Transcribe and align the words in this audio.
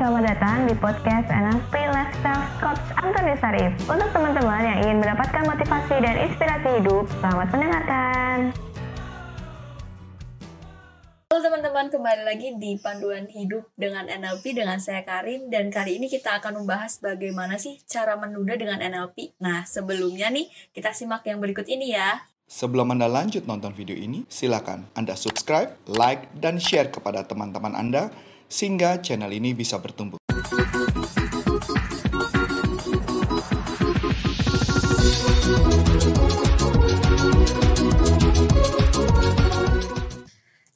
selamat 0.00 0.32
datang 0.32 0.64
di 0.64 0.72
podcast 0.80 1.28
NLP 1.28 1.74
Lifestyle 1.92 2.48
Coach 2.56 2.88
Antoni 2.96 3.36
Sarif. 3.36 3.68
Untuk 3.84 4.08
teman-teman 4.16 4.64
yang 4.64 4.78
ingin 4.80 4.96
mendapatkan 4.96 5.44
motivasi 5.44 5.94
dan 6.00 6.16
inspirasi 6.24 6.68
hidup, 6.80 7.04
selamat 7.20 7.48
mendengarkan. 7.52 8.36
Halo 11.28 11.38
teman-teman, 11.44 11.92
kembali 11.92 12.22
lagi 12.24 12.48
di 12.56 12.80
Panduan 12.80 13.28
Hidup 13.28 13.68
dengan 13.76 14.08
NLP 14.08 14.56
dengan 14.56 14.80
saya 14.80 15.04
Karin 15.04 15.52
dan 15.52 15.68
kali 15.68 16.00
ini 16.00 16.08
kita 16.08 16.40
akan 16.40 16.64
membahas 16.64 16.96
bagaimana 17.04 17.60
sih 17.60 17.76
cara 17.84 18.16
menunda 18.16 18.56
dengan 18.56 18.80
NLP. 18.80 19.36
Nah, 19.36 19.68
sebelumnya 19.68 20.32
nih 20.32 20.48
kita 20.72 20.96
simak 20.96 21.28
yang 21.28 21.44
berikut 21.44 21.68
ini 21.68 21.92
ya. 21.92 22.24
Sebelum 22.48 22.96
Anda 22.96 23.04
lanjut 23.04 23.44
nonton 23.44 23.76
video 23.76 24.00
ini, 24.00 24.24
silakan 24.32 24.88
Anda 24.96 25.12
subscribe, 25.12 25.76
like, 25.84 26.32
dan 26.40 26.56
share 26.56 26.88
kepada 26.88 27.20
teman-teman 27.28 27.76
Anda 27.76 28.29
sehingga 28.50 28.98
channel 28.98 29.30
ini 29.30 29.54
bisa 29.54 29.78
bertumbuh. 29.78 30.18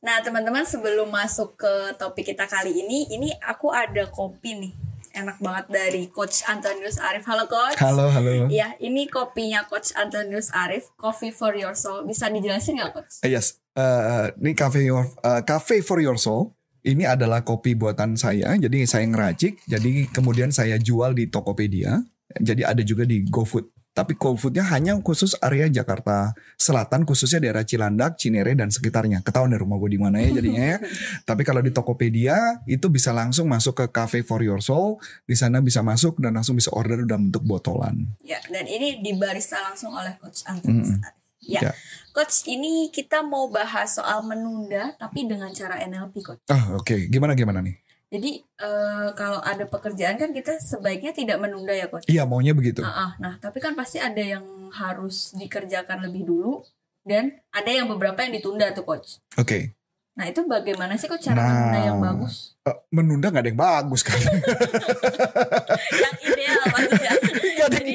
Nah, 0.05 0.23
teman-teman 0.23 0.62
sebelum 0.62 1.10
masuk 1.10 1.59
ke 1.59 1.98
topik 1.98 2.30
kita 2.30 2.46
kali 2.46 2.87
ini, 2.87 3.10
ini 3.10 3.34
aku 3.42 3.74
ada 3.74 4.06
kopi 4.06 4.54
nih. 4.54 4.73
Enak 5.15 5.43
banget 5.43 5.66
dari 5.70 6.02
Coach 6.10 6.46
Antonius 6.46 6.98
Arif. 7.02 7.27
Halo 7.27 7.51
Coach. 7.51 7.79
Halo, 7.82 8.10
halo. 8.10 8.46
Iya, 8.46 8.79
ini 8.79 9.10
kopinya 9.10 9.66
Coach 9.66 9.95
Antonius 9.98 10.54
Arif, 10.54 10.91
Coffee 10.95 11.34
for 11.34 11.54
Your 11.59 11.74
Soul. 11.74 12.06
Bisa 12.06 12.30
dijelasin 12.30 12.79
nggak 12.79 12.93
Coach? 12.95 13.23
Uh, 13.27 13.30
yes, 13.30 13.59
uh, 13.74 14.30
ini 14.38 14.54
Cafe 14.54 14.87
Your 14.87 15.06
uh, 15.23 15.43
Cafe 15.43 15.82
for 15.82 15.98
Your 15.98 16.18
Soul. 16.18 16.54
Ini 16.84 17.16
adalah 17.16 17.41
kopi 17.41 17.73
buatan 17.73 18.12
saya. 18.20 18.52
Jadi 18.61 18.84
saya 18.84 19.09
ngeracik. 19.09 19.65
Jadi 19.65 20.05
kemudian 20.12 20.52
saya 20.52 20.77
jual 20.77 21.16
di 21.16 21.33
Tokopedia. 21.33 22.05
Jadi 22.37 22.60
ada 22.60 22.85
juga 22.85 23.09
di 23.09 23.24
GoFood. 23.24 23.73
Tapi 23.95 24.18
GoFoodnya 24.18 24.66
hanya 24.74 24.99
khusus 25.01 25.38
area 25.38 25.71
Jakarta 25.71 26.35
Selatan, 26.59 27.07
khususnya 27.07 27.38
daerah 27.38 27.63
Cilandak, 27.63 28.18
Cinere 28.18 28.52
dan 28.59 28.68
sekitarnya. 28.68 29.23
Ketahuan 29.24 29.54
deh 29.54 29.60
rumah 29.63 29.79
gue 29.80 29.96
di 29.96 30.01
mana 30.02 30.18
ya 30.18 30.35
jadinya 30.35 30.76
ya. 30.76 30.79
Tapi 31.30 31.46
kalau 31.46 31.65
di 31.65 31.71
Tokopedia 31.73 32.59
itu 32.68 32.91
bisa 32.93 33.15
langsung 33.15 33.48
masuk 33.48 33.80
ke 33.80 33.87
Cafe 33.88 34.21
for 34.26 34.45
Your 34.45 34.60
Soul. 34.60 35.01
Di 35.24 35.38
sana 35.38 35.65
bisa 35.65 35.80
masuk 35.80 36.21
dan 36.21 36.37
langsung 36.37 36.59
bisa 36.59 36.74
order 36.74 37.07
dalam 37.09 37.30
bentuk 37.30 37.46
botolan. 37.46 38.13
Ya, 38.26 38.43
dan 38.51 38.66
ini 38.69 39.01
dibarista 39.01 39.57
langsung 39.63 39.95
oleh 39.95 40.19
Coach 40.21 40.43
Antonius 40.45 40.91
Mm-mm. 40.91 41.07
Arif. 41.07 41.23
Ya. 41.45 41.60
Ya. 41.68 41.73
Coach, 42.10 42.46
ini 42.46 42.88
kita 42.88 43.20
mau 43.20 43.50
bahas 43.50 43.98
soal 43.98 44.23
menunda 44.23 44.95
tapi 44.96 45.26
dengan 45.26 45.51
cara 45.51 45.82
NLP, 45.82 46.14
Coach. 46.23 46.42
Ah, 46.46 46.73
oke. 46.74 47.10
Gimana 47.10 47.34
gimana 47.34 47.59
nih? 47.59 47.74
Jadi 48.14 48.38
eh, 48.38 49.09
kalau 49.18 49.42
ada 49.42 49.66
pekerjaan 49.66 50.14
kan 50.14 50.30
kita 50.30 50.62
sebaiknya 50.62 51.10
tidak 51.10 51.34
menunda 51.42 51.74
ya 51.74 51.90
coach. 51.90 52.06
Iya, 52.06 52.23
maunya 52.23 52.54
begitu. 52.54 52.78
Ah, 52.78 53.10
ah. 53.10 53.10
Nah 53.18 53.34
tapi 53.42 53.59
kan 53.59 53.74
pasti 53.74 53.98
ada 53.98 54.23
yang 54.23 54.70
harus 54.70 55.34
dikerjakan 55.34 56.06
lebih 56.06 56.23
dulu 56.23 56.62
dan 57.02 57.34
ada 57.51 57.66
yang 57.66 57.90
beberapa 57.90 58.23
yang 58.23 58.30
ditunda 58.38 58.70
tuh 58.70 58.86
coach. 58.86 59.18
Oke. 59.34 59.74
Nah 60.14 60.30
itu 60.30 60.46
bagaimana 60.46 60.95
sih 60.95 61.10
coach 61.10 61.26
cara 61.26 61.42
Nah. 61.42 61.51
menunda 61.51 61.79
yang 61.82 61.98
bagus? 61.98 62.54
Eh, 62.62 62.76
menunda 62.95 63.34
nggak 63.34 63.42
ada 63.42 63.51
yang 63.51 63.58
bagus 63.58 64.00
kan? 64.06 64.14
yang. 64.22 66.14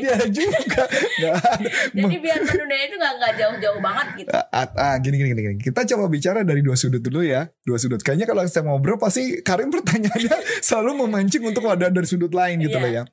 Ide 0.10 0.28
juga. 0.34 0.84
Jadi 1.94 2.16
biar 2.18 2.40
menunda 2.42 2.78
itu 2.78 2.96
nggak 2.98 3.14
nggak 3.20 3.34
jauh-jauh 3.38 3.80
banget 3.80 4.08
gitu. 4.18 4.30
Ah, 4.34 4.66
ah, 4.74 4.96
gini, 4.98 5.16
gini 5.20 5.30
gini 5.32 5.42
gini. 5.46 5.56
Kita 5.60 5.86
coba 5.86 6.06
bicara 6.08 6.42
dari 6.42 6.62
dua 6.62 6.74
sudut 6.74 7.00
dulu 7.00 7.22
ya. 7.22 7.46
Dua 7.62 7.78
sudut. 7.78 8.02
Kayaknya 8.02 8.26
kalau 8.26 8.42
saya 8.48 8.64
ngobrol 8.66 8.98
pasti 8.98 9.42
Karim 9.42 9.70
pertanyaannya 9.76 10.36
selalu 10.60 11.06
memancing 11.06 11.44
untuk 11.46 11.66
ada 11.68 11.88
dari 11.88 12.08
sudut 12.08 12.32
lain 12.32 12.60
gitu 12.64 12.76
Iya. 12.76 12.84
loh 12.84 12.92
ya. 12.92 13.04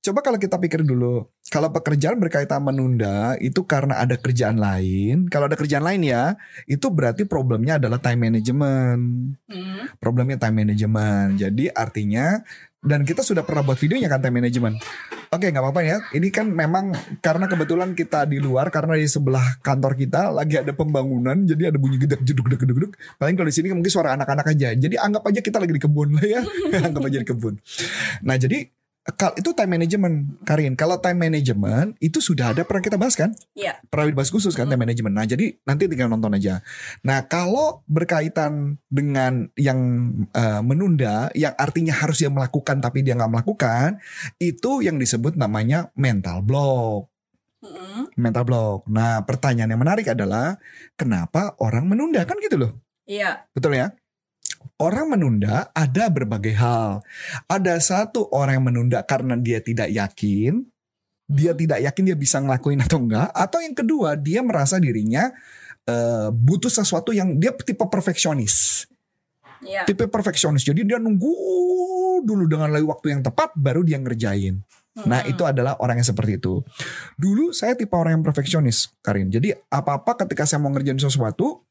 Coba 0.00 0.20
kalau 0.20 0.38
kita 0.38 0.56
pikir 0.60 0.84
dulu, 0.84 1.26
kalau 1.54 1.70
pekerjaan 1.70 2.18
berkaitan 2.18 2.66
menunda 2.66 3.38
itu 3.38 3.62
karena 3.62 4.02
ada 4.02 4.18
kerjaan 4.18 4.58
lain. 4.58 5.30
Kalau 5.30 5.46
ada 5.46 5.54
kerjaan 5.54 5.86
lain 5.86 6.02
ya, 6.02 6.34
itu 6.66 6.90
berarti 6.90 7.30
problemnya 7.30 7.78
adalah 7.78 8.02
time 8.02 8.26
management. 8.26 9.38
Hmm. 9.46 9.86
Problemnya 10.02 10.34
time 10.34 10.66
management. 10.66 11.38
Jadi 11.38 11.70
artinya 11.70 12.42
dan 12.82 13.06
kita 13.06 13.22
sudah 13.22 13.46
pernah 13.46 13.62
buat 13.62 13.78
videonya 13.78 14.10
kan 14.10 14.18
time 14.18 14.42
management. 14.42 14.82
Oke 15.30 15.46
nggak 15.46 15.62
apa-apa 15.62 15.86
ya. 15.86 16.02
Ini 16.10 16.34
kan 16.34 16.50
memang 16.50 16.90
karena 17.22 17.46
kebetulan 17.46 17.94
kita 17.94 18.26
di 18.26 18.42
luar 18.42 18.74
karena 18.74 18.98
di 18.98 19.06
sebelah 19.06 19.62
kantor 19.62 19.94
kita 19.94 20.34
lagi 20.34 20.58
ada 20.58 20.74
pembangunan 20.74 21.38
jadi 21.46 21.70
ada 21.70 21.78
bunyi 21.78 22.02
gedek 22.02 22.18
jeduk 22.26 22.50
gedek 22.50 22.66
gedek 22.66 22.76
gedek. 22.82 22.92
Paling 23.14 23.38
kalau 23.38 23.46
di 23.46 23.54
sini 23.54 23.70
mungkin 23.70 23.94
suara 23.94 24.18
anak-anak 24.18 24.58
aja. 24.58 24.74
Jadi 24.74 24.98
anggap 24.98 25.22
aja 25.22 25.38
kita 25.38 25.62
lagi 25.62 25.70
di 25.78 25.82
kebun 25.86 26.18
lah 26.18 26.26
ya. 26.26 26.42
anggap 26.90 27.02
aja 27.06 27.18
di 27.22 27.28
kebun. 27.30 27.54
Nah 28.26 28.34
jadi 28.42 28.66
itu 29.36 29.52
time 29.52 29.76
management 29.76 30.40
Karin. 30.48 30.72
Kalau 30.80 30.96
time 30.96 31.28
management 31.28 32.00
itu 32.00 32.24
sudah 32.24 32.56
ada 32.56 32.64
pernah 32.64 32.80
kita 32.80 32.96
bahas 32.96 33.12
kan? 33.12 33.36
Iya. 33.52 33.76
pernah 33.92 34.08
dibahas 34.08 34.32
khusus 34.32 34.56
kan 34.56 34.64
time 34.64 34.80
management. 34.80 35.12
Nah 35.12 35.28
jadi 35.28 35.60
nanti 35.68 35.84
tinggal 35.92 36.08
nonton 36.08 36.32
aja. 36.32 36.64
Nah 37.04 37.28
kalau 37.28 37.84
berkaitan 37.84 38.80
dengan 38.88 39.52
yang 39.60 39.78
eh, 40.32 40.60
menunda, 40.64 41.28
yang 41.36 41.52
artinya 41.60 41.92
harus 41.92 42.24
dia 42.24 42.32
melakukan 42.32 42.80
tapi 42.80 43.04
dia 43.04 43.12
nggak 43.12 43.32
melakukan, 43.32 44.00
itu 44.40 44.80
yang 44.80 44.96
disebut 44.96 45.36
namanya 45.36 45.92
mental 45.92 46.40
block. 46.40 47.12
Hmm. 47.60 48.08
Mental 48.16 48.44
block. 48.48 48.88
Nah 48.88 49.20
pertanyaan 49.28 49.68
yang 49.76 49.82
menarik 49.84 50.08
adalah 50.08 50.56
kenapa 50.96 51.56
orang 51.60 51.84
menunda 51.92 52.24
kan 52.24 52.40
gitu 52.40 52.56
loh, 52.56 52.72
Iya. 53.04 53.44
betul 53.52 53.76
ya? 53.76 53.92
Orang 54.80 55.14
menunda 55.14 55.70
ada 55.72 56.10
berbagai 56.10 56.54
hal. 56.56 57.00
Ada 57.46 57.78
satu 57.78 58.28
orang 58.34 58.60
yang 58.60 58.66
menunda 58.68 58.98
karena 59.06 59.38
dia 59.38 59.62
tidak 59.62 59.88
yakin, 59.90 60.66
dia 61.30 61.52
tidak 61.56 61.80
yakin 61.80 62.02
dia 62.12 62.16
bisa 62.18 62.42
ngelakuin 62.42 62.82
atau 62.82 62.98
enggak. 63.00 63.30
Atau 63.32 63.62
yang 63.62 63.74
kedua 63.76 64.18
dia 64.18 64.40
merasa 64.42 64.76
dirinya 64.76 65.30
eh, 65.86 66.28
butuh 66.32 66.72
sesuatu 66.72 67.14
yang 67.14 67.36
dia 67.38 67.54
tipe 67.54 67.84
perfeksionis. 67.86 68.86
Iya. 69.64 69.88
tipe 69.88 70.04
perfeksionis. 70.12 70.60
Jadi 70.60 70.84
dia 70.84 71.00
nunggu 71.00 71.32
dulu 72.20 72.44
dengan 72.44 72.68
waktu 72.68 73.16
yang 73.16 73.24
tepat 73.24 73.56
baru 73.56 73.80
dia 73.80 73.96
ngerjain. 73.96 74.60
Nah 75.08 75.24
Hmm. 75.24 75.32
itu 75.32 75.42
adalah 75.42 75.74
orang 75.82 75.98
yang 75.98 76.06
seperti 76.06 76.38
itu. 76.38 76.62
Dulu 77.18 77.50
saya 77.50 77.74
tipe 77.74 77.96
orang 77.96 78.20
yang 78.20 78.24
perfeksionis 78.24 78.94
Karin. 79.00 79.32
Jadi 79.32 79.50
apa-apa 79.72 80.20
ketika 80.22 80.46
saya 80.46 80.62
mau 80.62 80.70
ngerjain 80.70 81.00
sesuatu 81.00 81.64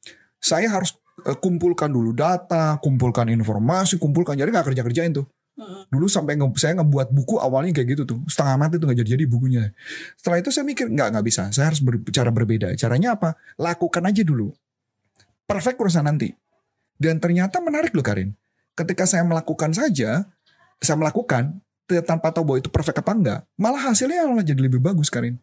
saya 0.43 0.67
harus 0.67 0.99
kumpulkan 1.21 1.93
dulu 1.93 2.11
data 2.11 2.81
kumpulkan 2.81 3.29
informasi 3.29 4.01
kumpulkan 4.01 4.33
jadi 4.33 4.49
nggak 4.49 4.73
kerja 4.73 4.81
kerjain 4.81 5.13
tuh. 5.13 5.29
Dulu 5.93 6.09
sampai 6.09 6.33
nge- 6.33 6.57
saya 6.57 6.73
ngebuat 6.81 7.13
buku 7.13 7.37
awalnya 7.37 7.77
kayak 7.77 7.93
gitu 7.93 8.03
tuh. 8.09 8.19
Setengah 8.25 8.57
mati 8.57 8.81
tuh 8.81 8.89
nggak 8.89 9.05
jadi-jadi 9.05 9.25
bukunya. 9.29 9.69
Setelah 10.17 10.41
itu 10.41 10.49
saya 10.49 10.65
mikir 10.65 10.89
nggak 10.89 11.13
nggak 11.13 11.25
bisa. 11.25 11.53
Saya 11.53 11.69
harus 11.69 11.77
berbicara 11.85 12.33
berbeda. 12.33 12.73
Caranya 12.73 13.13
apa? 13.13 13.37
Lakukan 13.61 14.01
aja 14.09 14.25
dulu. 14.25 14.49
Perfect 15.45 15.77
urusan 15.77 16.09
nanti. 16.09 16.33
Dan 16.97 17.21
ternyata 17.21 17.61
menarik 17.61 17.93
loh 17.93 18.01
Karin. 18.01 18.33
Ketika 18.73 19.05
saya 19.05 19.21
melakukan 19.21 19.69
saja, 19.77 20.25
saya 20.81 20.97
melakukan 20.97 21.61
tanpa 21.85 22.33
tahu 22.33 22.43
bahwa 22.49 22.57
itu 22.57 22.73
perfect 22.73 23.05
apa 23.05 23.11
enggak, 23.13 23.39
malah 23.53 23.93
hasilnya 23.93 24.25
malah 24.25 24.41
jadi 24.41 24.57
lebih 24.57 24.81
bagus 24.81 25.13
Karin. 25.13 25.37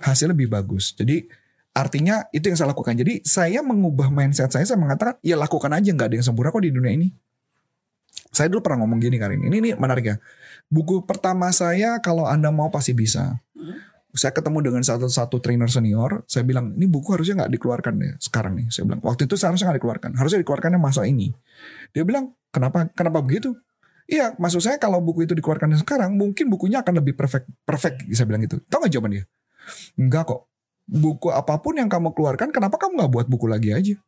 Hasil 0.00 0.32
lebih 0.32 0.48
bagus. 0.48 0.96
Jadi 0.96 1.28
artinya 1.76 2.24
itu 2.32 2.48
yang 2.48 2.56
saya 2.56 2.72
lakukan. 2.72 2.96
Jadi 2.96 3.20
saya 3.20 3.60
mengubah 3.60 4.08
mindset 4.08 4.48
saya, 4.48 4.64
saya 4.64 4.80
mengatakan 4.80 5.20
ya 5.20 5.36
lakukan 5.36 5.68
aja 5.68 5.92
nggak 5.92 6.08
ada 6.08 6.16
yang 6.16 6.24
sempurna 6.24 6.48
kok 6.48 6.64
di 6.64 6.72
dunia 6.72 6.96
ini. 6.96 7.12
Saya 8.32 8.48
dulu 8.48 8.64
pernah 8.64 8.84
ngomong 8.84 8.96
gini 8.96 9.20
Karin. 9.20 9.44
Ini 9.44 9.56
ini 9.60 9.70
menarik 9.76 10.04
ya. 10.08 10.16
Buku 10.72 11.04
pertama 11.04 11.52
saya 11.52 12.00
kalau 12.00 12.24
Anda 12.24 12.48
mau 12.48 12.72
pasti 12.72 12.96
bisa. 12.96 13.44
Hmm. 13.52 13.76
Saya 14.16 14.32
ketemu 14.32 14.64
dengan 14.64 14.80
satu 14.80 15.12
satu 15.12 15.36
trainer 15.44 15.68
senior. 15.68 16.24
Saya 16.24 16.48
bilang 16.48 16.72
ini 16.72 16.88
buku 16.88 17.12
harusnya 17.12 17.44
nggak 17.44 17.52
dikeluarkan 17.60 17.92
deh 18.00 18.12
sekarang 18.16 18.56
nih. 18.56 18.72
Saya 18.72 18.88
bilang 18.88 19.04
waktu 19.04 19.28
itu 19.28 19.36
seharusnya 19.36 19.68
nggak 19.68 19.78
dikeluarkan. 19.84 20.10
Harusnya 20.16 20.40
dikeluarkannya 20.40 20.80
masa 20.80 21.04
ini. 21.04 21.36
Dia 21.92 22.08
bilang 22.08 22.32
kenapa 22.48 22.88
kenapa 22.96 23.20
begitu? 23.20 23.52
Iya, 24.06 24.38
maksud 24.38 24.62
saya 24.62 24.78
kalau 24.78 25.02
buku 25.02 25.26
itu 25.26 25.34
dikeluarkan 25.34 25.82
sekarang, 25.82 26.14
mungkin 26.14 26.46
bukunya 26.46 26.78
akan 26.78 27.02
lebih 27.02 27.18
perfect. 27.18 27.50
Perfect, 27.66 28.06
saya 28.14 28.22
bilang 28.30 28.46
gitu. 28.46 28.62
Tahu 28.70 28.86
nggak 28.86 28.92
jawaban 28.94 29.12
dia? 29.18 29.24
Enggak 29.98 30.30
kok. 30.30 30.46
Buku 30.86 31.34
apa 31.34 31.58
pun 31.58 31.74
yang 31.74 31.90
kamu 31.90 32.14
keluarkan, 32.14 32.54
kenapa 32.54 32.78
kamu 32.78 33.02
nggak 33.02 33.12
buat 33.12 33.26
buku 33.26 33.46
lagi 33.50 33.74
aja? 33.74 33.98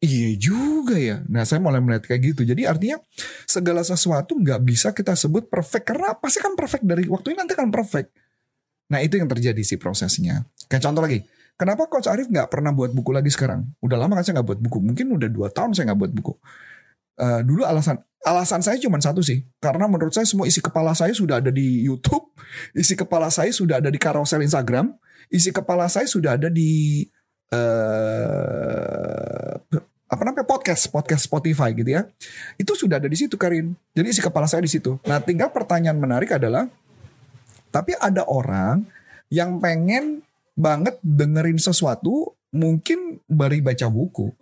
Iya 0.00 0.32
juga 0.40 0.96
ya. 0.96 1.20
Nah 1.28 1.44
saya 1.44 1.60
mulai 1.60 1.80
melihat 1.80 2.08
kayak 2.08 2.32
gitu. 2.32 2.44
Jadi 2.44 2.64
artinya 2.64 2.96
segala 3.44 3.84
sesuatu 3.84 4.32
nggak 4.32 4.60
bisa 4.64 4.96
kita 4.96 5.12
sebut 5.12 5.52
perfect 5.52 5.84
karena 5.84 6.16
pasti 6.16 6.40
kan 6.40 6.56
perfect 6.56 6.88
dari 6.88 7.04
waktu 7.04 7.36
ini 7.36 7.44
nanti 7.44 7.52
kan 7.52 7.68
perfect. 7.68 8.08
Nah 8.88 9.04
itu 9.04 9.20
yang 9.20 9.28
terjadi 9.28 9.60
sih 9.60 9.76
prosesnya. 9.76 10.48
Kayak 10.72 10.88
contoh 10.88 11.04
lagi, 11.04 11.20
kenapa 11.60 11.84
Coach 11.84 12.08
Arif 12.08 12.32
nggak 12.32 12.48
pernah 12.48 12.72
buat 12.72 12.96
buku 12.96 13.12
lagi 13.12 13.28
sekarang? 13.28 13.68
Udah 13.84 14.00
lama 14.00 14.16
kan 14.16 14.24
saya 14.24 14.40
nggak 14.40 14.48
buat 14.56 14.60
buku. 14.64 14.78
Mungkin 14.80 15.06
udah 15.20 15.28
dua 15.28 15.48
tahun 15.52 15.76
saya 15.76 15.92
nggak 15.92 16.00
buat 16.00 16.12
buku. 16.16 16.32
Eh, 17.20 17.40
dulu 17.44 17.68
alasan 17.68 18.00
alasan 18.24 18.64
saya 18.64 18.80
cuma 18.80 18.96
satu 19.00 19.20
sih, 19.20 19.44
karena 19.60 19.84
menurut 19.84 20.12
saya 20.12 20.24
semua 20.24 20.48
isi 20.48 20.60
kepala 20.64 20.96
saya 20.96 21.12
sudah 21.12 21.40
ada 21.40 21.52
di 21.52 21.84
YouTube, 21.84 22.29
isi 22.74 22.98
kepala 22.98 23.30
saya 23.30 23.50
sudah 23.50 23.82
ada 23.82 23.90
di 23.90 23.98
carousel 23.98 24.44
Instagram, 24.44 24.94
isi 25.30 25.54
kepala 25.54 25.86
saya 25.86 26.06
sudah 26.06 26.36
ada 26.36 26.50
di 26.50 27.06
eh 27.50 29.54
apa 30.10 30.26
namanya 30.26 30.42
podcast 30.42 30.90
podcast 30.90 31.30
Spotify 31.30 31.70
gitu 31.70 31.94
ya. 31.94 32.02
Itu 32.58 32.74
sudah 32.74 32.98
ada 32.98 33.06
di 33.06 33.14
situ 33.14 33.38
Karin. 33.38 33.78
Jadi 33.94 34.10
isi 34.10 34.18
kepala 34.18 34.50
saya 34.50 34.66
di 34.66 34.70
situ. 34.70 34.98
Nah 35.06 35.22
tinggal 35.22 35.54
pertanyaan 35.54 36.02
menarik 36.02 36.34
adalah 36.34 36.66
tapi 37.70 37.94
ada 37.94 38.26
orang 38.26 38.82
yang 39.30 39.62
pengen 39.62 40.26
banget 40.58 40.98
dengerin 41.06 41.62
sesuatu 41.62 42.34
mungkin 42.50 43.22
baru 43.30 43.62
baca 43.62 43.86
buku. 43.86 44.34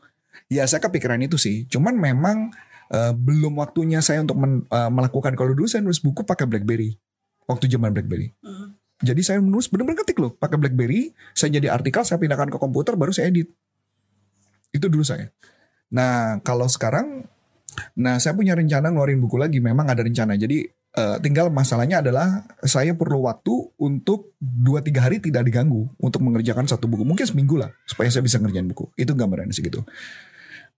Ya 0.49 0.65
saya 0.65 0.81
kepikiran 0.81 1.21
itu 1.21 1.37
sih. 1.37 1.69
Cuman 1.69 2.01
memang 2.01 2.49
eh, 2.89 3.13
belum 3.13 3.61
waktunya 3.61 4.01
saya 4.01 4.25
untuk 4.25 4.41
men- 4.41 4.65
eh, 4.65 4.89
melakukan. 4.89 5.37
Kalau 5.37 5.53
dulu 5.53 5.69
saya 5.69 5.85
nulis 5.85 6.01
buku 6.01 6.25
pakai 6.25 6.49
BlackBerry 6.49 6.97
waktu 7.49 7.67
zaman 7.67 7.97
BlackBerry 7.97 8.37
Mm. 8.45 8.77
jadi 9.03 9.21
saya 9.25 9.39
menulis 9.41 9.73
bener-bener 9.73 9.99
ketik 10.05 10.19
loh 10.19 10.35
pakai 10.35 10.59
BlackBerry. 10.59 11.15
Saya 11.31 11.55
jadi 11.55 11.71
artikel, 11.71 12.03
saya 12.03 12.19
pindahkan 12.19 12.51
ke 12.51 12.59
komputer, 12.59 12.99
baru 12.99 13.15
saya 13.15 13.31
edit. 13.31 13.47
Itu 14.75 14.91
dulu 14.91 15.07
saya. 15.07 15.31
Nah 15.95 16.43
kalau 16.43 16.67
sekarang, 16.67 17.25
nah 17.95 18.19
saya 18.19 18.35
punya 18.35 18.59
rencana 18.59 18.91
ngeluarin 18.91 19.23
buku 19.23 19.39
lagi. 19.39 19.63
Memang 19.63 19.87
ada 19.87 20.03
rencana. 20.03 20.35
Jadi 20.35 20.67
eh, 20.99 21.17
tinggal 21.23 21.47
masalahnya 21.49 22.03
adalah 22.03 22.43
saya 22.67 22.91
perlu 22.99 23.23
waktu 23.31 23.55
untuk 23.79 24.35
2-3 24.43 24.99
hari 24.99 25.17
tidak 25.23 25.47
diganggu 25.47 25.87
untuk 26.03 26.19
mengerjakan 26.27 26.67
satu 26.67 26.91
buku. 26.91 27.07
Mungkin 27.07 27.23
seminggu 27.23 27.55
lah 27.55 27.71
supaya 27.87 28.11
saya 28.11 28.27
bisa 28.27 28.43
ngerjain 28.43 28.67
buku. 28.67 28.91
Itu 28.99 29.15
gambarannya 29.15 29.55
segitu. 29.55 29.87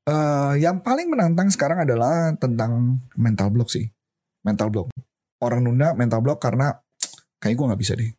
Eh, 0.04 0.54
yang 0.60 0.84
paling 0.84 1.08
menantang 1.08 1.48
sekarang 1.48 1.88
adalah 1.88 2.36
tentang 2.36 3.00
mental 3.16 3.48
block 3.48 3.72
sih. 3.72 3.88
Mental 4.44 4.68
block. 4.68 4.92
Orang 5.40 5.64
nunda 5.64 5.92
mental 5.92 6.20
block 6.20 6.38
karena 6.38 6.76
kayaknya 7.36 7.56
gue 7.56 7.66
nggak 7.72 7.80
bisa 7.80 7.92
deh. 7.96 8.10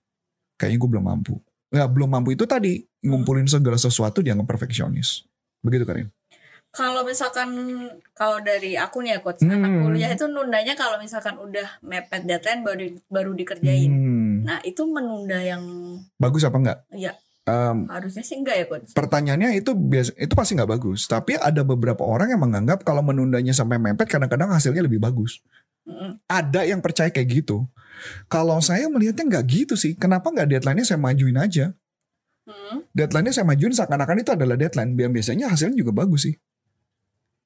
Kayaknya 0.57 0.77
gue 0.77 0.89
belum 0.89 1.05
mampu. 1.05 1.33
Ya 1.69 1.85
belum 1.87 2.09
mampu 2.09 2.33
itu 2.33 2.43
tadi 2.43 2.81
ngumpulin 3.01 3.45
segala 3.45 3.77
sesuatu 3.77 4.19
dianggap 4.19 4.45
perfeksionis. 4.47 5.23
Begitu 5.61 5.85
Karin? 5.85 6.09
Kalau 6.71 7.03
misalkan 7.03 7.51
kalau 8.11 8.39
dari 8.39 8.79
aku 8.79 9.03
nih 9.03 9.15
ya 9.15 9.19
coach, 9.19 9.43
anak 9.43 9.59
Hmm. 9.61 9.83
kuliah 9.83 10.07
itu 10.07 10.23
nundanya 10.25 10.71
kalau 10.73 10.95
misalkan 10.97 11.35
udah 11.35 11.67
mepet 11.81 12.23
deadline 12.23 12.63
baru 12.63 12.85
baru 13.07 13.31
dikerjain. 13.35 13.91
Hmm, 13.91 14.47
Nah 14.47 14.63
itu 14.63 14.87
menunda 14.87 15.35
yang 15.37 15.61
bagus 16.15 16.41
apa 16.41 16.57
enggak 16.57 16.79
ya 16.89 17.11
Em, 17.41 17.89
harusnya 17.89 18.23
sih 18.23 18.37
enggak 18.37 18.55
ya 18.55 18.65
coach. 18.65 18.93
pertanyaannya 18.93 19.57
itu 19.57 19.73
biasa 19.73 20.15
itu 20.15 20.31
pasti 20.31 20.55
nggak 20.55 20.71
bagus. 20.71 21.05
Tapi 21.05 21.35
ada 21.35 21.59
beberapa 21.61 22.01
orang 22.01 22.31
yang 22.31 22.39
menganggap 22.39 22.81
kalau 22.81 23.03
menundanya 23.03 23.51
sampai 23.51 23.75
mepet 23.75 24.07
kadang-kadang 24.07 24.49
hasilnya 24.49 24.79
lebih 24.81 25.03
bagus 25.03 25.43
Ada 26.29 26.67
yang 26.69 26.79
percaya 26.79 27.09
kayak 27.09 27.43
gitu. 27.43 27.65
Kalau 28.29 28.57
saya 28.61 28.87
melihatnya 28.87 29.27
nggak 29.27 29.45
gitu 29.49 29.73
sih. 29.77 29.97
Kenapa 29.97 30.29
nggak 30.29 30.57
deadline-nya 30.57 30.85
saya 30.85 30.99
majuin 31.01 31.37
aja? 31.37 31.73
Hmm. 32.41 32.81
deadline-nya 32.89 33.37
saya 33.37 33.45
majuin 33.45 33.69
seakan-akan 33.69 34.25
itu 34.25 34.31
adalah 34.33 34.57
deadline. 34.57 34.97
Biar 34.97 35.13
biasanya 35.13 35.53
hasilnya 35.53 35.77
juga 35.77 35.93
bagus 35.93 36.25
sih. 36.25 36.35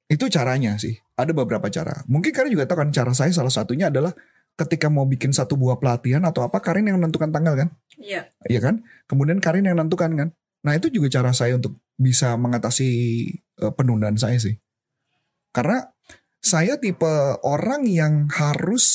Itu 0.08 0.32
caranya 0.32 0.80
sih. 0.80 0.96
Ada 1.20 1.36
beberapa 1.36 1.68
cara. 1.68 2.06
Mungkin 2.08 2.32
kalian 2.32 2.54
juga 2.56 2.66
tahu 2.70 2.86
kan 2.86 2.90
cara 2.96 3.12
saya 3.12 3.32
salah 3.36 3.52
satunya 3.52 3.92
adalah 3.92 4.16
ketika 4.56 4.88
mau 4.88 5.04
bikin 5.04 5.36
satu 5.36 5.60
buah 5.60 5.76
pelatihan 5.76 6.24
atau 6.24 6.48
apa 6.48 6.64
Karin 6.64 6.88
yang 6.88 6.98
menentukan 7.02 7.30
tanggal 7.30 7.60
kan? 7.60 7.70
Iya. 8.00 8.32
Iya 8.48 8.60
kan? 8.64 8.76
Kemudian 9.10 9.44
Karin 9.44 9.68
yang 9.68 9.76
menentukan 9.76 10.16
kan? 10.16 10.30
Nah 10.64 10.74
itu 10.74 10.88
juga 10.90 11.12
cara 11.12 11.36
saya 11.36 11.60
untuk 11.60 11.76
bisa 12.00 12.40
mengatasi 12.40 12.90
eh, 13.36 13.74
penundaan 13.76 14.16
saya 14.16 14.40
sih. 14.40 14.56
Karena 15.52 15.84
saya 16.46 16.78
tipe 16.78 17.10
orang 17.42 17.90
yang 17.90 18.30
harus 18.30 18.86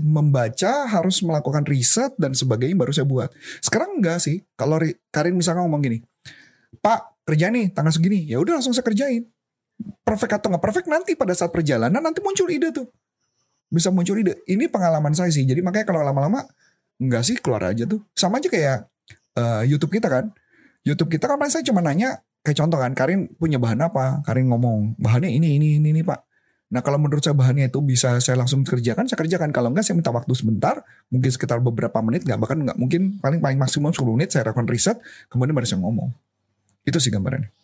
membaca, 0.00 0.88
harus 0.88 1.20
melakukan 1.20 1.68
riset 1.68 2.16
dan 2.16 2.32
sebagainya 2.32 2.80
baru 2.80 2.96
saya 2.96 3.04
buat. 3.04 3.28
Sekarang 3.60 4.00
enggak 4.00 4.24
sih. 4.24 4.40
Kalau 4.56 4.80
Ri- 4.80 4.96
Karin 5.12 5.36
misalnya 5.36 5.68
ngomong 5.68 5.84
gini, 5.84 6.00
Pak 6.80 7.28
kerja 7.28 7.52
nih 7.52 7.76
tanggal 7.76 7.92
segini, 7.92 8.24
ya 8.24 8.40
udah 8.40 8.56
langsung 8.56 8.72
saya 8.72 8.88
kerjain. 8.88 9.28
Perfect 10.00 10.40
atau 10.40 10.48
nggak 10.48 10.64
perfect 10.64 10.88
nanti 10.88 11.12
pada 11.12 11.36
saat 11.36 11.52
perjalanan 11.52 12.00
nanti 12.00 12.24
muncul 12.24 12.48
ide 12.48 12.72
tuh. 12.72 12.88
Bisa 13.68 13.92
muncul 13.92 14.16
ide. 14.24 14.40
Ini 14.48 14.72
pengalaman 14.72 15.12
saya 15.12 15.28
sih. 15.28 15.44
Jadi 15.44 15.60
makanya 15.60 15.92
kalau 15.92 16.00
lama-lama 16.00 16.40
enggak 16.96 17.20
sih 17.20 17.36
keluar 17.36 17.68
aja 17.68 17.84
tuh. 17.84 18.00
Sama 18.16 18.40
aja 18.40 18.48
kayak 18.48 18.88
eh, 19.36 19.62
YouTube 19.68 19.92
kita 19.92 20.08
kan. 20.08 20.32
YouTube 20.88 21.12
kita 21.12 21.28
kan 21.28 21.36
saya 21.52 21.60
cuma 21.68 21.84
nanya 21.84 22.16
kayak 22.40 22.64
contoh 22.64 22.80
kan 22.80 22.96
Karin 22.96 23.28
punya 23.36 23.60
bahan 23.60 23.84
apa? 23.84 24.24
Karin 24.24 24.48
ngomong 24.48 24.96
bahannya 24.96 25.28
ini 25.28 25.60
ini 25.60 25.68
ini 25.84 25.92
ini 25.92 26.00
Pak. 26.00 26.33
Nah 26.74 26.82
kalau 26.82 26.98
menurut 26.98 27.22
saya 27.22 27.38
bahannya 27.38 27.70
itu 27.70 27.78
bisa 27.78 28.18
saya 28.18 28.34
langsung 28.34 28.66
kerjakan, 28.66 29.06
saya 29.06 29.14
kerjakan. 29.14 29.54
Kalau 29.54 29.70
enggak 29.70 29.86
saya 29.86 29.94
minta 29.94 30.10
waktu 30.10 30.34
sebentar, 30.34 30.82
mungkin 31.06 31.30
sekitar 31.30 31.62
beberapa 31.62 32.02
menit, 32.02 32.26
nggak 32.26 32.34
bahkan 32.34 32.58
nggak 32.58 32.74
mungkin 32.74 33.22
paling 33.22 33.38
paling 33.38 33.58
maksimum 33.62 33.94
10 33.94 34.02
menit 34.18 34.34
saya 34.34 34.50
lakukan 34.50 34.66
riset, 34.66 34.98
kemudian 35.30 35.54
baru 35.54 35.70
saya 35.70 35.78
ngomong. 35.86 36.10
Itu 36.82 36.98
sih 36.98 37.14
gambarannya. 37.14 37.54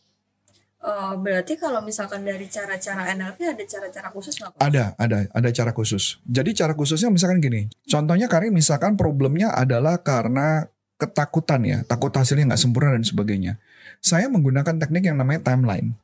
Oh, 0.81 1.19
berarti 1.19 1.59
kalau 1.59 1.83
misalkan 1.83 2.23
dari 2.23 2.47
cara-cara 2.47 3.11
NLP 3.13 3.51
ada 3.51 3.65
cara-cara 3.67 4.09
khusus 4.15 4.33
nggak? 4.39 4.63
Ada, 4.63 4.95
ada, 4.97 5.29
ada 5.29 5.49
cara 5.51 5.75
khusus. 5.75 6.23
Jadi 6.25 6.55
cara 6.55 6.73
khususnya 6.79 7.11
misalkan 7.11 7.43
gini, 7.43 7.67
contohnya 7.91 8.31
Karin 8.31 8.55
misalkan 8.55 8.95
problemnya 8.95 9.53
adalah 9.53 9.99
karena 10.01 10.71
ketakutan 10.97 11.67
ya, 11.67 11.79
takut 11.83 12.15
hasilnya 12.15 12.55
nggak 12.55 12.63
sempurna 12.63 12.95
dan 12.95 13.05
sebagainya. 13.05 13.59
Saya 13.99 14.31
menggunakan 14.33 14.79
teknik 14.79 15.11
yang 15.11 15.19
namanya 15.19 15.53
timeline. 15.53 15.99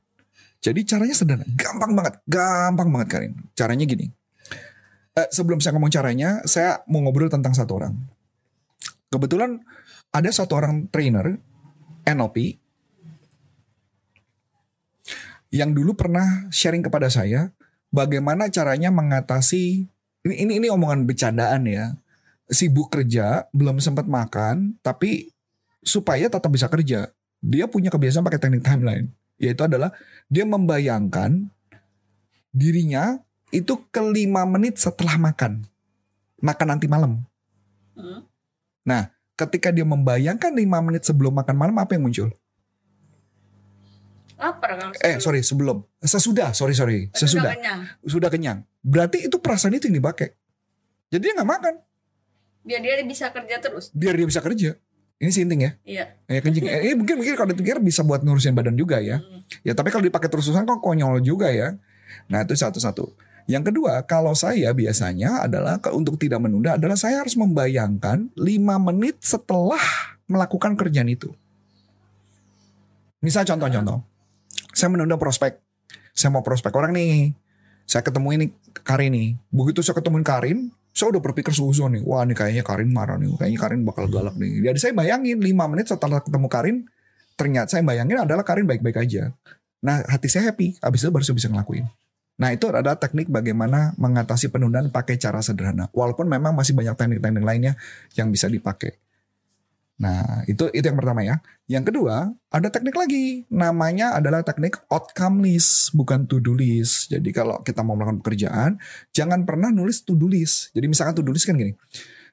Jadi 0.61 0.81
caranya 0.83 1.15
sederhana, 1.15 1.47
gampang 1.55 1.93
banget, 1.95 2.15
gampang 2.27 2.89
banget 2.91 3.09
Karin. 3.09 3.33
Caranya 3.55 3.85
gini. 3.87 4.11
Eh, 5.17 5.29
sebelum 5.33 5.63
saya 5.63 5.73
ngomong 5.77 5.93
caranya, 5.93 6.45
saya 6.45 6.85
mau 6.91 7.01
ngobrol 7.01 7.33
tentang 7.33 7.57
satu 7.57 7.81
orang. 7.81 7.95
Kebetulan 9.09 9.63
ada 10.11 10.29
satu 10.29 10.59
orang 10.59 10.91
trainer 10.93 11.39
NLP 12.05 12.59
yang 15.55 15.73
dulu 15.73 15.95
pernah 15.97 16.51
sharing 16.51 16.85
kepada 16.85 17.09
saya 17.09 17.55
bagaimana 17.95 18.51
caranya 18.51 18.91
mengatasi 18.93 19.89
ini 20.27 20.35
ini 20.43 20.53
ini 20.59 20.69
omongan 20.69 21.07
bercandaan 21.07 21.65
ya. 21.71 21.95
Sibuk 22.47 22.95
kerja, 22.95 23.51
belum 23.51 23.83
sempat 23.83 24.07
makan, 24.07 24.79
tapi 24.79 25.35
supaya 25.83 26.31
tetap 26.31 26.47
bisa 26.47 26.71
kerja. 26.71 27.11
Dia 27.43 27.67
punya 27.67 27.91
kebiasaan 27.91 28.23
pakai 28.23 28.39
teknik 28.39 28.63
timeline, 28.63 29.11
yaitu 29.37 29.63
adalah 29.65 29.93
dia 30.27 30.45
membayangkan 30.49 31.49
dirinya 32.51 33.21
itu 33.53 33.79
ke 33.93 34.01
lima 34.01 34.43
menit 34.49 34.81
setelah 34.81 35.17
makan. 35.21 35.65
Makan 36.41 36.67
nanti 36.69 36.87
malam. 36.89 37.25
Hmm. 37.97 38.25
Ketika 39.37 39.69
dia 39.69 39.85
membayangkan 39.85 40.49
lima 40.57 40.81
menit 40.81 41.05
sebelum 41.05 41.37
makan 41.37 41.57
malam 41.61 41.77
apa 41.77 41.93
yang 41.93 42.09
muncul? 42.09 42.33
Lapar 44.37 44.77
kalau 44.77 44.93
Eh 45.01 45.17
sorry 45.21 45.41
sebelum 45.45 45.85
sesudah 46.01 46.53
sorry 46.53 46.73
sorry 46.77 47.09
Sudah 47.13 47.21
sesudah 47.21 47.53
kenyang. 47.57 47.81
sudah 48.05 48.29
kenyang. 48.33 48.59
Berarti 48.81 49.29
itu 49.29 49.37
perasaan 49.41 49.77
itu 49.77 49.89
yang 49.93 50.01
dipakai. 50.01 50.33
Jadi 51.13 51.21
dia 51.21 51.33
nggak 51.37 51.51
makan 51.53 51.75
Biar 52.67 52.81
dia 52.83 52.99
bisa 53.07 53.31
kerja 53.31 53.57
terus. 53.63 53.93
biar 53.93 54.17
dia 54.17 54.27
bisa 54.27 54.41
kerja. 54.41 54.77
Ini 55.17 55.31
sih 55.33 55.49
intinya. 55.49 55.73
Iya. 55.89 56.13
Ya 56.29 56.41
kencing. 56.45 56.69
Eh, 56.69 56.93
ini 56.93 56.95
mungkin 57.01 57.17
mungkin 57.17 57.33
kalau 57.41 57.49
dipikir 57.57 57.81
bisa 57.81 58.05
buat 58.05 58.21
ngurusin 58.21 58.53
badan 58.53 58.77
juga 58.77 59.01
ya. 59.01 59.25
Hmm. 59.25 59.41
Ya 59.65 59.73
tapi 59.73 59.89
kalau 59.89 60.05
dipakai 60.05 60.29
terus-terusan 60.29 60.69
kok 60.69 60.85
konyol 60.85 61.25
juga 61.25 61.49
ya. 61.49 61.73
Nah 62.29 62.45
itu 62.45 62.53
satu-satu. 62.53 63.09
Yang 63.47 63.73
kedua, 63.73 64.03
kalau 64.05 64.35
saya 64.35 64.75
biasanya 64.75 65.47
adalah 65.47 65.79
untuk 65.95 66.19
tidak 66.19 66.43
menunda 66.43 66.75
adalah 66.75 66.99
saya 66.99 67.23
harus 67.23 67.39
membayangkan 67.39 68.35
5 68.35 68.43
menit 68.91 69.23
setelah 69.23 69.81
melakukan 70.27 70.75
kerjaan 70.75 71.07
itu. 71.07 71.31
Misal 73.23 73.47
contoh-contoh. 73.47 74.03
Saya 74.75 74.91
menunda 74.93 75.15
prospek. 75.17 75.63
Saya 76.13 76.35
mau 76.35 76.43
prospek 76.43 76.75
orang 76.75 76.93
nih. 76.93 77.33
Saya 77.87 78.03
ketemu 78.03 78.29
ini 78.35 78.47
Karin 78.83 79.15
nih. 79.15 79.29
Begitu 79.55 79.81
saya 79.81 79.95
ketemuin 79.95 80.27
Karin, 80.27 80.75
saya 80.97 81.13
udah 81.13 81.21
berpikir 81.21 81.53
suzon 81.53 82.01
nih. 82.01 82.03
Wah 82.09 82.25
ini 82.25 82.33
kayaknya 82.33 82.65
Karin 82.65 82.89
marah 82.89 83.21
nih. 83.21 83.29
Kayaknya 83.37 83.61
Karin 83.61 83.81
bakal 83.85 84.09
galak 84.09 84.33
nih. 84.41 84.65
Jadi 84.65 84.79
saya 84.81 84.93
bayangin 84.97 85.37
5 85.45 85.53
menit 85.69 85.93
setelah 85.93 86.25
ketemu 86.25 86.49
Karin, 86.49 86.77
ternyata 87.37 87.77
saya 87.77 87.85
bayangin 87.85 88.25
adalah 88.25 88.41
Karin 88.41 88.65
baik-baik 88.65 89.05
aja. 89.05 89.37
Nah 89.85 90.01
hati 90.09 90.33
saya 90.33 90.49
happy. 90.49 90.81
Habis 90.81 91.05
itu 91.05 91.13
baru 91.13 91.21
saya 91.21 91.37
bisa 91.37 91.53
ngelakuin. 91.53 91.85
Nah 92.41 92.49
itu 92.49 92.65
adalah 92.73 92.97
teknik 92.97 93.29
bagaimana 93.29 93.93
mengatasi 94.01 94.49
penundaan 94.49 94.89
pakai 94.89 95.21
cara 95.21 95.45
sederhana. 95.45 95.93
Walaupun 95.93 96.33
memang 96.33 96.57
masih 96.57 96.73
banyak 96.73 96.97
teknik-teknik 96.97 97.45
lainnya 97.45 97.77
yang 98.17 98.33
bisa 98.33 98.49
dipakai. 98.49 98.97
Nah 99.97 100.45
itu 100.45 100.69
itu 100.77 100.85
yang 100.85 100.99
pertama 101.01 101.25
ya. 101.25 101.41
Yang 101.67 101.93
kedua 101.93 102.37
ada 102.53 102.69
teknik 102.69 102.93
lagi. 102.93 103.49
Namanya 103.49 104.13
adalah 104.13 104.45
teknik 104.45 104.77
outcome 104.93 105.41
list 105.41 105.97
bukan 105.97 106.29
to 106.29 106.37
do 106.41 106.53
list. 106.53 107.09
Jadi 107.09 107.33
kalau 107.33 107.65
kita 107.65 107.81
mau 107.81 107.97
melakukan 107.97 108.21
pekerjaan 108.21 108.77
jangan 109.17 109.49
pernah 109.49 109.73
nulis 109.73 110.05
to 110.05 110.13
do 110.13 110.29
list. 110.29 110.73
Jadi 110.77 110.87
misalkan 110.89 111.17
to 111.17 111.25
do 111.25 111.33
list 111.33 111.49
kan 111.49 111.57
gini. 111.57 111.73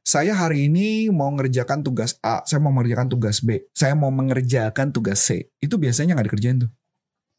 Saya 0.04 0.36
hari 0.36 0.68
ini 0.68 1.08
mau 1.08 1.32
mengerjakan 1.32 1.80
tugas 1.80 2.20
A, 2.20 2.44
saya 2.44 2.60
mau 2.60 2.76
mengerjakan 2.76 3.08
tugas 3.08 3.40
B, 3.40 3.64
saya 3.72 3.96
mau 3.96 4.12
mengerjakan 4.12 4.92
tugas 4.92 5.24
C. 5.24 5.48
Itu 5.64 5.80
biasanya 5.80 6.20
nggak 6.20 6.28
dikerjain 6.28 6.68
tuh. 6.68 6.72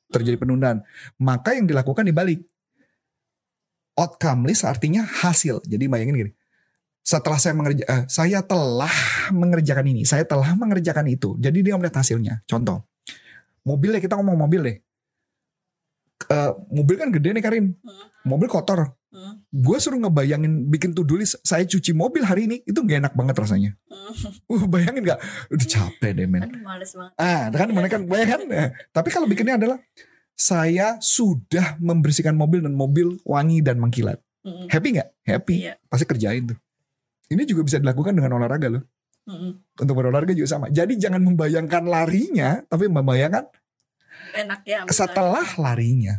Terjadi 0.09 0.41
penundaan. 0.41 0.81
Maka 1.21 1.53
yang 1.53 1.69
dilakukan 1.69 2.09
dibalik. 2.09 2.41
Outcome 4.01 4.49
list 4.49 4.65
artinya 4.65 5.05
hasil. 5.05 5.61
Jadi 5.69 5.85
bayangin 5.93 6.17
gini. 6.17 6.33
Setelah 7.05 7.37
saya 7.37 7.53
mengerja, 7.53 7.85
eh, 7.85 8.03
saya 8.09 8.41
telah 8.41 8.91
mengerjakan 9.29 9.85
ini, 9.93 10.09
saya 10.09 10.25
telah 10.25 10.57
mengerjakan 10.57 11.05
itu. 11.05 11.37
Jadi 11.37 11.61
dia 11.61 11.77
melihat 11.77 12.01
hasilnya. 12.01 12.41
Contoh, 12.49 12.81
mobil 13.61 13.93
deh 13.93 14.01
kita 14.01 14.17
ngomong 14.17 14.41
mobil 14.41 14.61
deh. 14.65 14.77
eh, 16.25 16.51
mobil 16.73 16.97
kan 16.97 17.13
gede 17.13 17.37
nih 17.37 17.45
Karin. 17.45 17.67
Hmm. 17.85 18.07
Mobil 18.25 18.49
kotor. 18.49 18.97
Hmm. 19.13 19.45
Gue 19.53 19.77
suruh 19.77 20.01
ngebayangin 20.01 20.73
bikin 20.73 20.97
to 20.97 21.05
do 21.05 21.21
list 21.21 21.37
saya 21.45 21.63
cuci 21.69 21.93
mobil 21.93 22.25
hari 22.25 22.49
ini 22.49 22.57
itu 22.65 22.81
gak 22.81 23.05
enak 23.05 23.13
banget 23.13 23.37
rasanya. 23.37 23.71
Hmm. 23.87 24.33
Uh, 24.49 24.65
bayangin 24.65 25.05
gak? 25.05 25.21
Udah 25.53 25.67
capek 25.69 26.11
deh 26.17 26.25
men. 26.25 26.49
Aduh 26.49 26.61
males 26.65 26.91
banget. 26.97 27.13
Ah, 27.21 27.53
kan 27.53 27.69
mana 27.69 27.87
kan 27.93 28.03
bayangkan. 28.09 28.41
Eh, 28.49 28.69
Tapi 28.91 29.09
kalau 29.13 29.29
bikinnya 29.29 29.61
adalah 29.61 29.77
saya 30.33 30.97
sudah 30.99 31.77
membersihkan 31.79 32.33
mobil 32.33 32.65
dan 32.65 32.73
mobil 32.73 33.21
wangi 33.29 33.61
dan 33.61 33.77
mengkilat. 33.77 34.17
Happy 34.73 34.97
nggak? 34.97 35.09
Happy. 35.29 35.69
Iya. 35.69 35.77
Pasti 35.87 36.09
kerjain 36.09 36.49
tuh. 36.51 36.59
Ini 37.29 37.43
juga 37.45 37.65
bisa 37.65 37.81
dilakukan 37.81 38.13
dengan 38.13 38.37
olahraga 38.37 38.69
loh. 38.69 38.85
Mm-mm. 39.25 39.81
Untuk 39.81 39.95
berolahraga 39.97 40.37
juga 40.37 40.49
sama. 40.51 40.67
Jadi 40.69 41.01
jangan 41.01 41.25
membayangkan 41.25 41.89
larinya, 41.89 42.61
tapi 42.69 42.93
membayangkan 42.93 43.49
Enak 44.37 44.61
ya. 44.65 44.85
misalnya. 44.85 44.93
setelah 44.93 45.47
larinya. 45.57 46.15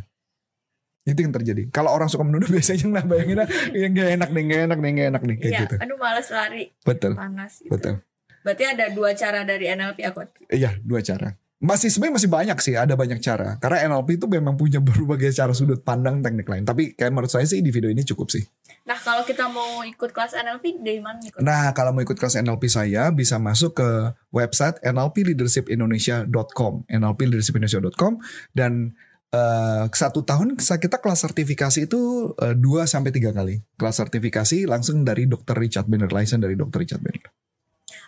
Itu 1.06 1.22
yang 1.22 1.30
terjadi. 1.30 1.70
Kalau 1.70 1.94
orang 1.94 2.10
suka 2.10 2.26
menunda 2.26 2.50
biasanya 2.54 2.86
nah 2.90 3.04
bayanginnya 3.06 3.46
yang 3.70 3.94
gak 3.94 4.08
enak 4.18 4.28
nih, 4.34 4.42
gak 4.44 4.60
enak 4.66 4.78
nih, 4.82 4.90
gak 4.92 5.06
enak 5.06 5.22
nih 5.22 5.36
kayak 5.38 5.52
Iya, 5.54 5.60
gitu. 5.62 5.74
aduh 5.78 5.96
males 5.96 6.28
lari, 6.34 6.64
Betul, 6.82 7.12
panas. 7.14 7.52
Gitu. 7.62 7.70
betul. 7.70 7.94
Berarti 8.42 8.64
ada 8.66 8.84
dua 8.90 9.10
cara 9.14 9.40
dari 9.42 9.64
NLP 9.70 9.98
aku. 10.02 10.18
Iya, 10.50 10.74
dua 10.82 10.98
cara. 11.02 11.34
Masih 11.56 11.88
sebenarnya 11.88 12.14
masih 12.20 12.30
banyak 12.30 12.58
sih, 12.60 12.74
ada 12.74 12.94
banyak 12.94 13.18
cara. 13.18 13.56
Karena 13.58 13.86
NLP 13.86 14.18
itu 14.18 14.26
memang 14.26 14.58
punya 14.58 14.82
berbagai 14.82 15.30
cara 15.30 15.54
sudut 15.54 15.80
pandang 15.80 16.20
teknik 16.20 16.46
lain. 16.46 16.62
Tapi 16.62 16.92
kayak 16.92 17.10
menurut 17.10 17.30
saya 17.30 17.46
sih 17.46 17.62
di 17.62 17.70
video 17.70 17.86
ini 17.88 18.02
cukup 18.02 18.28
sih. 18.28 18.42
Nah 18.86 18.94
kalau 19.02 19.26
kita 19.26 19.50
mau 19.50 19.82
ikut 19.82 20.14
kelas 20.14 20.38
NLP 20.38 20.78
dari 20.78 21.02
mana? 21.02 21.18
Coach? 21.18 21.42
Nah, 21.42 21.74
kalau 21.74 21.90
mau 21.90 22.06
ikut 22.06 22.14
kelas 22.14 22.38
NLP 22.38 22.70
saya 22.70 23.10
bisa 23.10 23.42
masuk 23.42 23.82
ke 23.82 24.14
website 24.30 24.78
nlpleadershipindonesia.com, 24.86 26.86
nlpleadershipindonesia.com 26.86 28.22
dan 28.54 28.94
eh, 29.34 29.84
satu 29.90 30.22
tahun 30.22 30.54
kita 30.62 31.02
kelas 31.02 31.26
sertifikasi 31.26 31.90
itu 31.90 32.30
dua 32.54 32.86
sampai 32.86 33.10
tiga 33.10 33.34
kali. 33.34 33.58
Kelas 33.74 33.98
sertifikasi 33.98 34.70
langsung 34.70 35.02
dari 35.02 35.26
Dr. 35.26 35.58
Richard 35.58 35.90
Benner, 35.90 36.14
license 36.14 36.46
dari 36.46 36.54
Dr. 36.54 36.78
Richard 36.78 37.02
Benner. 37.02 37.34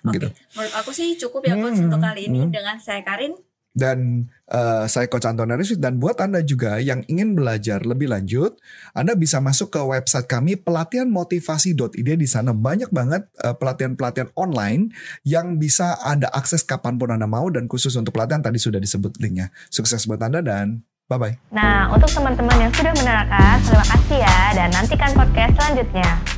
Oke, 0.06 0.14
Gitu. 0.14 0.30
menurut 0.54 0.74
aku 0.78 0.94
sih 0.94 1.18
cukup 1.18 1.42
ya 1.42 1.58
coach 1.58 1.82
Hmm, 1.82 1.90
untuk 1.90 1.98
kali 1.98 2.30
ini 2.30 2.46
hmm. 2.46 2.54
dengan 2.54 2.78
saya 2.78 3.02
Karin. 3.02 3.34
Dan 3.78 4.26
eh, 4.50 4.84
saya 4.90 5.06
Coach 5.06 5.30
Anton 5.30 5.54
Aris 5.54 5.78
dan 5.78 6.02
buat 6.02 6.18
Anda 6.18 6.42
juga 6.42 6.82
yang 6.82 7.06
ingin 7.06 7.38
belajar 7.38 7.86
lebih 7.86 8.10
lanjut, 8.10 8.58
Anda 8.90 9.14
bisa 9.14 9.38
masuk 9.38 9.70
ke 9.70 9.78
website 9.78 10.26
kami 10.26 10.58
pelatihanmotivasi.id 10.58 12.08
di 12.18 12.28
sana 12.28 12.50
banyak 12.50 12.90
banget 12.90 13.30
eh, 13.38 13.54
pelatihan-pelatihan 13.54 14.34
online 14.34 14.90
yang 15.22 15.62
bisa 15.62 15.94
Anda 16.02 16.26
akses 16.34 16.66
kapan 16.66 16.98
pun 16.98 17.14
Anda 17.14 17.30
mau 17.30 17.46
dan 17.54 17.70
khusus 17.70 17.94
untuk 17.94 18.18
pelatihan 18.18 18.42
tadi 18.42 18.58
sudah 18.58 18.82
disebut 18.82 19.22
linknya. 19.22 19.54
Sukses 19.70 20.02
buat 20.10 20.18
Anda 20.18 20.42
dan 20.42 20.82
bye-bye. 21.06 21.54
Nah, 21.54 21.94
untuk 21.94 22.10
teman-teman 22.10 22.68
yang 22.68 22.72
sudah 22.74 22.92
menerangkan, 22.98 23.62
terima 23.62 23.86
kasih 23.86 24.18
ya 24.26 24.38
dan 24.58 24.68
nantikan 24.74 25.10
podcast 25.14 25.54
selanjutnya. 25.54 26.37